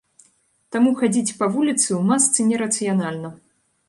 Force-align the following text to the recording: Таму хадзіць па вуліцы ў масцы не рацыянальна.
Таму 0.75 0.93
хадзіць 1.01 1.35
па 1.41 1.49
вуліцы 1.57 1.83
ў 1.83 1.99
масцы 2.13 2.47
не 2.47 2.57
рацыянальна. 2.63 3.29